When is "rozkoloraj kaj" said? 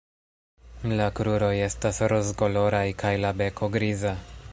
2.13-3.13